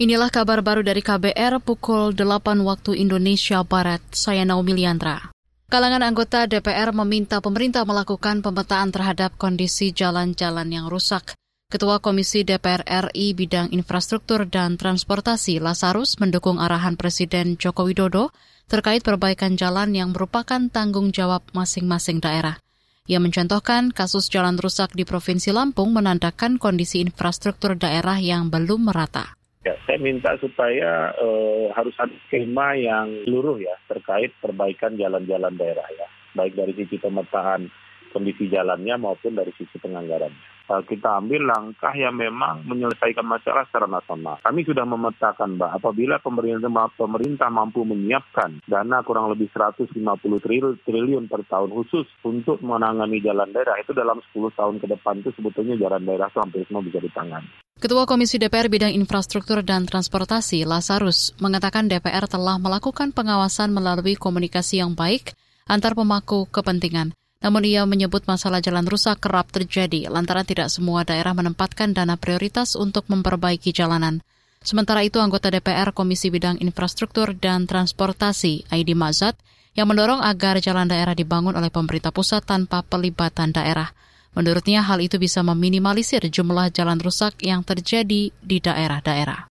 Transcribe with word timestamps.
Inilah 0.00 0.32
kabar 0.32 0.64
baru 0.64 0.80
dari 0.80 1.04
KBR 1.04 1.60
pukul 1.60 2.16
8 2.16 2.64
waktu 2.64 3.04
Indonesia 3.04 3.60
Barat. 3.60 4.00
Saya 4.16 4.48
Naomi 4.48 4.72
Liandra. 4.72 5.28
Kalangan 5.68 6.00
anggota 6.00 6.48
DPR 6.48 6.96
meminta 6.96 7.44
pemerintah 7.44 7.84
melakukan 7.84 8.40
pemetaan 8.40 8.96
terhadap 8.96 9.36
kondisi 9.36 9.92
jalan-jalan 9.92 10.72
yang 10.72 10.88
rusak. 10.88 11.36
Ketua 11.68 12.00
Komisi 12.00 12.48
DPR 12.48 12.80
RI 13.12 13.36
bidang 13.36 13.76
infrastruktur 13.76 14.48
dan 14.48 14.80
transportasi 14.80 15.60
Lasarus 15.60 16.16
mendukung 16.16 16.56
arahan 16.56 16.96
Presiden 16.96 17.60
Joko 17.60 17.84
Widodo 17.84 18.32
terkait 18.72 19.04
perbaikan 19.04 19.60
jalan 19.60 19.92
yang 19.92 20.16
merupakan 20.16 20.64
tanggung 20.72 21.12
jawab 21.12 21.44
masing-masing 21.52 22.24
daerah. 22.24 22.56
Ia 23.04 23.20
mencontohkan 23.20 23.92
kasus 23.92 24.32
jalan 24.32 24.56
rusak 24.56 24.96
di 24.96 25.04
Provinsi 25.04 25.52
Lampung 25.52 25.92
menandakan 25.92 26.56
kondisi 26.56 27.04
infrastruktur 27.04 27.76
daerah 27.76 28.16
yang 28.16 28.48
belum 28.48 28.88
merata. 28.88 29.36
Ya, 29.60 29.76
saya 29.84 30.00
minta 30.00 30.32
supaya 30.40 31.12
uh, 31.20 31.68
harus 31.76 31.92
ada 32.00 32.16
skema 32.24 32.72
yang 32.80 33.28
seluruh 33.28 33.60
ya 33.60 33.76
terkait 33.92 34.32
perbaikan 34.40 34.96
jalan-jalan 34.96 35.52
daerah 35.52 35.84
ya, 36.00 36.08
baik 36.32 36.56
dari 36.56 36.72
sisi 36.72 36.96
pemetaan 36.96 37.68
kondisi 38.08 38.48
jalannya 38.48 38.96
maupun 38.96 39.36
dari 39.36 39.52
sisi 39.52 39.76
penganggarannya. 39.76 40.64
Uh, 40.64 40.80
kita 40.88 41.20
ambil 41.20 41.44
langkah 41.44 41.92
yang 41.92 42.16
memang 42.16 42.64
menyelesaikan 42.64 43.20
masalah 43.28 43.68
secara 43.68 43.84
nasional. 43.84 44.40
Kami 44.40 44.64
sudah 44.64 44.88
memetakan, 44.88 45.60
Mbak, 45.60 45.72
apabila 45.76 46.16
pemerintah, 46.24 46.72
pemerintah 46.96 47.52
mampu 47.52 47.84
menyiapkan 47.84 48.64
dana 48.64 49.04
kurang 49.04 49.28
lebih 49.28 49.52
150 49.52 49.92
triliun, 50.40 50.80
triliun 50.88 51.24
per 51.28 51.44
tahun 51.44 51.68
khusus 51.68 52.08
untuk 52.24 52.64
menangani 52.64 53.20
jalan 53.20 53.52
daerah, 53.52 53.76
itu 53.76 53.92
dalam 53.92 54.24
10 54.32 54.56
tahun 54.56 54.80
ke 54.80 54.88
depan 54.88 55.20
itu 55.20 55.36
sebetulnya 55.36 55.76
jalan 55.76 56.00
daerah 56.08 56.32
itu 56.32 56.40
hampir 56.40 56.64
semua 56.64 56.80
bisa 56.80 56.96
ditangani. 56.96 57.68
Ketua 57.80 58.04
Komisi 58.04 58.36
DPR 58.36 58.68
Bidang 58.68 58.92
Infrastruktur 58.92 59.64
dan 59.64 59.88
Transportasi, 59.88 60.68
Lasarus, 60.68 61.32
mengatakan 61.40 61.88
DPR 61.88 62.28
telah 62.28 62.60
melakukan 62.60 63.08
pengawasan 63.08 63.72
melalui 63.72 64.20
komunikasi 64.20 64.84
yang 64.84 64.92
baik 64.92 65.32
antar 65.64 65.96
pemangku 65.96 66.44
kepentingan. 66.52 67.16
Namun 67.40 67.64
ia 67.64 67.88
menyebut 67.88 68.28
masalah 68.28 68.60
jalan 68.60 68.84
rusak 68.84 69.24
kerap 69.24 69.48
terjadi 69.48 70.12
lantaran 70.12 70.44
tidak 70.44 70.68
semua 70.68 71.08
daerah 71.08 71.32
menempatkan 71.32 71.96
dana 71.96 72.20
prioritas 72.20 72.76
untuk 72.76 73.08
memperbaiki 73.08 73.72
jalanan. 73.72 74.20
Sementara 74.60 75.00
itu, 75.00 75.16
anggota 75.16 75.48
DPR 75.48 75.96
Komisi 75.96 76.28
Bidang 76.28 76.60
Infrastruktur 76.60 77.32
dan 77.32 77.64
Transportasi, 77.64 78.68
Aidi 78.68 78.92
Mazat, 78.92 79.40
yang 79.72 79.88
mendorong 79.88 80.20
agar 80.20 80.60
jalan 80.60 80.84
daerah 80.84 81.16
dibangun 81.16 81.56
oleh 81.56 81.72
pemerintah 81.72 82.12
pusat 82.12 82.44
tanpa 82.44 82.84
pelibatan 82.84 83.56
daerah. 83.56 83.88
Menurutnya 84.30 84.86
hal 84.86 85.02
itu 85.02 85.18
bisa 85.18 85.42
meminimalisir 85.42 86.22
jumlah 86.22 86.70
jalan 86.70 87.02
rusak 87.02 87.34
yang 87.42 87.66
terjadi 87.66 88.30
di 88.30 88.56
daerah-daerah. 88.62 89.50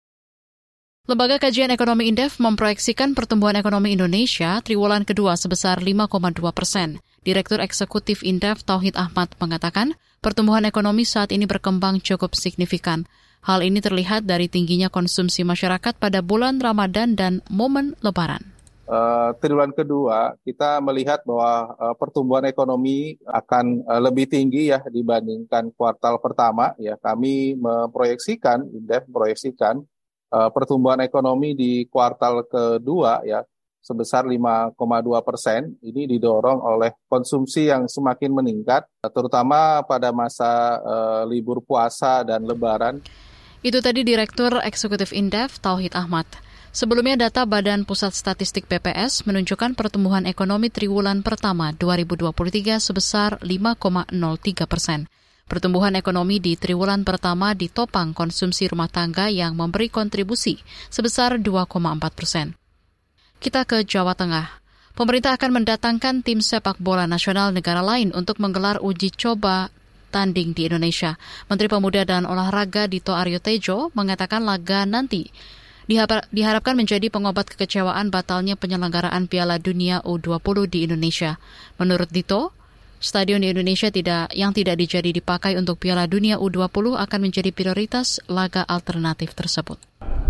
Lembaga 1.10 1.42
Kajian 1.42 1.74
Ekonomi 1.74 2.08
Indef 2.08 2.40
memproyeksikan 2.40 3.18
pertumbuhan 3.18 3.58
ekonomi 3.60 3.92
Indonesia 3.92 4.62
triwulan 4.64 5.04
kedua 5.04 5.36
sebesar 5.36 5.84
5,2 5.84 6.40
persen. 6.56 7.04
Direktur 7.26 7.60
Eksekutif 7.60 8.24
Indef 8.24 8.64
Tauhid 8.64 8.96
Ahmad 8.96 9.34
mengatakan 9.42 9.98
pertumbuhan 10.24 10.64
ekonomi 10.64 11.04
saat 11.04 11.36
ini 11.36 11.50
berkembang 11.50 12.00
cukup 12.00 12.38
signifikan. 12.38 13.10
Hal 13.42 13.66
ini 13.66 13.82
terlihat 13.82 14.30
dari 14.30 14.46
tingginya 14.46 14.94
konsumsi 14.94 15.42
masyarakat 15.42 15.98
pada 15.98 16.22
bulan 16.22 16.62
Ramadan 16.62 17.18
dan 17.18 17.42
momen 17.50 17.98
Lebaran 18.06 18.51
uh, 18.92 19.32
triwulan 19.40 19.72
kedua 19.72 20.36
kita 20.44 20.84
melihat 20.84 21.24
bahwa 21.24 21.72
uh, 21.80 21.96
pertumbuhan 21.96 22.44
ekonomi 22.44 23.16
akan 23.24 23.88
uh, 23.88 24.02
lebih 24.04 24.28
tinggi 24.28 24.76
ya 24.76 24.84
dibandingkan 24.84 25.72
kuartal 25.74 26.20
pertama 26.20 26.76
ya 26.76 27.00
kami 27.00 27.56
memproyeksikan 27.56 28.68
Indef 28.76 29.08
memproyeksikan 29.08 29.80
uh, 30.36 30.50
pertumbuhan 30.52 31.00
ekonomi 31.00 31.56
di 31.56 31.88
kuartal 31.88 32.44
kedua 32.44 33.24
ya 33.24 33.42
sebesar 33.82 34.30
5,2 34.30 34.78
persen. 35.26 35.74
Ini 35.82 36.06
didorong 36.06 36.62
oleh 36.62 36.94
konsumsi 37.10 37.68
yang 37.68 37.90
semakin 37.90 38.30
meningkat, 38.30 38.86
terutama 39.10 39.82
pada 39.84 40.14
masa 40.14 40.78
uh, 40.80 41.24
libur 41.26 41.66
puasa 41.66 42.22
dan 42.22 42.46
Lebaran. 42.46 43.02
Itu 43.66 43.82
tadi 43.82 44.06
Direktur 44.06 44.62
Eksekutif 44.62 45.14
Indef 45.14 45.58
Tauhid 45.62 45.98
Ahmad. 45.98 46.30
Sebelumnya 46.72 47.28
data 47.28 47.44
Badan 47.44 47.84
Pusat 47.84 48.16
Statistik 48.16 48.64
BPS 48.64 49.28
menunjukkan 49.28 49.76
pertumbuhan 49.76 50.24
ekonomi 50.24 50.72
triwulan 50.72 51.20
pertama 51.20 51.76
2023 51.76 52.80
sebesar 52.80 53.36
5,03 53.44 54.72
persen. 54.72 55.12
Pertumbuhan 55.52 56.00
ekonomi 56.00 56.40
di 56.40 56.56
triwulan 56.56 57.04
pertama 57.04 57.52
ditopang 57.52 58.16
konsumsi 58.16 58.72
rumah 58.72 58.88
tangga 58.88 59.28
yang 59.28 59.52
memberi 59.52 59.92
kontribusi 59.92 60.64
sebesar 60.88 61.44
2,4 61.44 61.76
persen. 62.16 62.56
Kita 63.44 63.68
ke 63.68 63.84
Jawa 63.84 64.16
Tengah. 64.16 64.64
Pemerintah 64.96 65.36
akan 65.36 65.52
mendatangkan 65.60 66.24
tim 66.24 66.40
sepak 66.40 66.80
bola 66.80 67.04
nasional 67.04 67.52
negara 67.52 67.84
lain 67.84 68.16
untuk 68.16 68.40
menggelar 68.40 68.80
uji 68.80 69.12
coba 69.12 69.68
tanding 70.08 70.56
di 70.56 70.72
Indonesia. 70.72 71.20
Menteri 71.52 71.68
Pemuda 71.68 72.08
dan 72.08 72.24
Olahraga 72.24 72.88
Dito 72.88 73.12
Aryo 73.12 73.44
Tejo 73.44 73.92
mengatakan 73.92 74.48
laga 74.48 74.88
nanti 74.88 75.28
diharapkan 76.32 76.74
menjadi 76.80 77.12
pengobat 77.12 77.52
kekecewaan 77.52 78.10
batalnya 78.10 78.56
penyelenggaraan 78.56 79.28
Piala 79.28 79.60
Dunia 79.60 80.00
U20 80.08 80.68
di 80.72 80.88
Indonesia. 80.88 81.36
Menurut 81.76 82.08
Dito, 82.08 82.56
stadion 83.02 83.44
di 83.44 83.52
Indonesia 83.52 83.92
tidak 83.92 84.32
yang 84.32 84.56
tidak 84.56 84.80
dijadi 84.80 85.12
dipakai 85.12 85.60
untuk 85.60 85.82
Piala 85.82 86.08
Dunia 86.08 86.40
U20 86.40 86.96
akan 86.96 87.20
menjadi 87.20 87.52
prioritas 87.52 88.24
laga 88.32 88.64
alternatif 88.64 89.36
tersebut. 89.36 89.82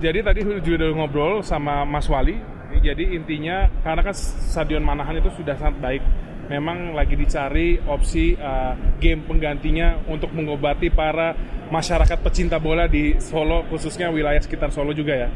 Jadi 0.01 0.19
tadi 0.25 0.41
juga 0.41 0.81
udah 0.81 0.89
ngobrol 0.97 1.33
sama 1.45 1.85
Mas 1.85 2.09
Wali, 2.09 2.33
jadi 2.81 3.13
intinya 3.13 3.69
karena 3.85 4.01
kan 4.01 4.15
stadion 4.17 4.81
Manahan 4.81 5.21
itu 5.21 5.29
sudah 5.37 5.53
sangat 5.61 5.77
baik 5.77 6.03
memang 6.51 6.91
lagi 6.91 7.15
dicari 7.15 7.79
opsi 7.87 8.35
uh, 8.35 8.75
game 8.99 9.23
penggantinya 9.23 10.03
untuk 10.11 10.35
mengobati 10.35 10.91
para 10.91 11.31
masyarakat 11.71 12.19
pecinta 12.19 12.59
bola 12.59 12.91
di 12.91 13.15
Solo, 13.23 13.63
khususnya 13.71 14.11
wilayah 14.11 14.43
sekitar 14.43 14.75
Solo 14.75 14.91
juga 14.91 15.15
ya. 15.15 15.29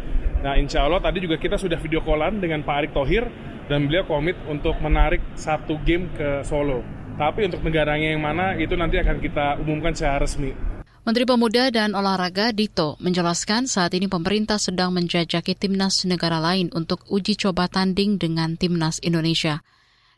Nah, 0.43 0.59
insya 0.59 0.83
Allah 0.83 0.99
tadi 0.99 1.23
juga 1.23 1.39
kita 1.39 1.55
sudah 1.55 1.79
video 1.79 2.03
callan 2.03 2.43
dengan 2.43 2.59
Pak 2.67 2.75
Arik 2.75 2.91
Tohir 2.91 3.23
dan 3.71 3.87
beliau 3.87 4.03
komit 4.03 4.35
untuk 4.51 4.75
menarik 4.83 5.23
satu 5.39 5.79
game 5.87 6.11
ke 6.11 6.43
Solo. 6.43 6.83
Tapi 7.15 7.47
untuk 7.47 7.63
negaranya 7.63 8.11
yang 8.11 8.19
mana 8.19 8.59
itu 8.59 8.75
nanti 8.75 8.99
akan 8.99 9.23
kita 9.23 9.55
umumkan 9.63 9.95
secara 9.95 10.27
resmi. 10.27 10.51
Menteri 11.05 11.23
Pemuda 11.23 11.69
dan 11.69 11.93
Olahraga 11.95 12.49
Dito 12.49 12.97
menjelaskan 12.97 13.69
saat 13.69 13.93
ini 13.93 14.09
pemerintah 14.09 14.57
sedang 14.57 14.89
menjajaki 14.91 15.53
timnas 15.53 16.03
negara 16.03 16.41
lain 16.41 16.73
untuk 16.75 17.05
uji 17.07 17.39
coba 17.39 17.69
tanding 17.71 18.19
dengan 18.19 18.57
timnas 18.59 18.99
Indonesia. 19.05 19.61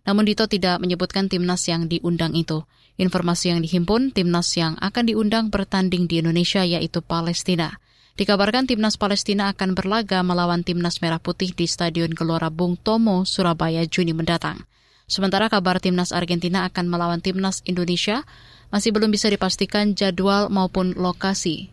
Namun 0.07 0.23
Dito 0.23 0.47
tidak 0.47 0.79
menyebutkan 0.79 1.27
timnas 1.27 1.67
yang 1.67 1.91
diundang 1.91 2.31
itu. 2.31 2.63
Informasi 2.95 3.51
yang 3.51 3.59
dihimpun, 3.59 4.15
timnas 4.15 4.55
yang 4.55 4.79
akan 4.79 5.03
diundang 5.03 5.51
bertanding 5.51 6.07
di 6.07 6.23
Indonesia 6.23 6.63
yaitu 6.63 7.03
Palestina. 7.03 7.83
Dikabarkan 8.17 8.65
timnas 8.65 8.97
Palestina 8.97 9.53
akan 9.53 9.77
berlaga 9.77 10.25
melawan 10.25 10.65
timnas 10.65 11.03
Merah 11.05 11.21
Putih 11.21 11.53
di 11.53 11.69
Stadion 11.69 12.15
Gelora 12.15 12.49
Bung 12.49 12.73
Tomo, 12.79 13.27
Surabaya, 13.27 13.85
Juni 13.85 14.15
mendatang. 14.15 14.65
Sementara 15.05 15.51
kabar 15.53 15.77
timnas 15.77 16.09
Argentina 16.09 16.65
akan 16.65 16.89
melawan 16.89 17.21
timnas 17.21 17.61
Indonesia 17.69 18.25
masih 18.73 18.89
belum 18.95 19.13
bisa 19.13 19.29
dipastikan 19.29 19.93
jadwal 19.93 20.49
maupun 20.49 20.97
lokasi. 20.97 21.69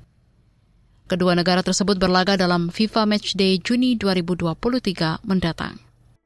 Kedua 1.08 1.32
negara 1.32 1.64
tersebut 1.64 1.96
berlaga 1.96 2.36
dalam 2.36 2.68
FIFA 2.68 3.08
Matchday 3.08 3.62
Juni 3.64 3.96
2023 3.96 5.24
mendatang. 5.24 5.80